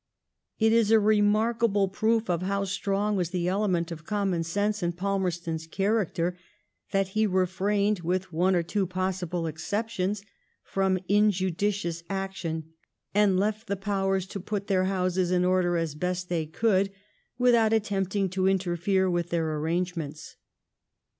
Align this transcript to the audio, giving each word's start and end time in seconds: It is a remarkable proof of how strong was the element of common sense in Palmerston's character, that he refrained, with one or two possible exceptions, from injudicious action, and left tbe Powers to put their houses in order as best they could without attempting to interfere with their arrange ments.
It 0.57 0.73
is 0.73 0.89
a 0.89 0.99
remarkable 0.99 1.87
proof 1.87 2.27
of 2.27 2.41
how 2.41 2.65
strong 2.65 3.15
was 3.15 3.29
the 3.29 3.47
element 3.47 3.91
of 3.91 4.03
common 4.03 4.41
sense 4.43 4.81
in 4.81 4.93
Palmerston's 4.93 5.67
character, 5.67 6.35
that 6.89 7.09
he 7.09 7.27
refrained, 7.27 7.99
with 7.99 8.33
one 8.33 8.55
or 8.55 8.63
two 8.63 8.87
possible 8.87 9.45
exceptions, 9.45 10.23
from 10.63 10.97
injudicious 11.07 12.01
action, 12.09 12.71
and 13.13 13.39
left 13.39 13.67
tbe 13.67 13.81
Powers 13.81 14.25
to 14.29 14.39
put 14.39 14.65
their 14.65 14.85
houses 14.85 15.29
in 15.29 15.45
order 15.45 15.77
as 15.77 15.93
best 15.93 16.29
they 16.29 16.47
could 16.47 16.91
without 17.37 17.71
attempting 17.71 18.27
to 18.29 18.47
interfere 18.47 19.07
with 19.07 19.29
their 19.29 19.55
arrange 19.55 19.95
ments. 19.95 20.35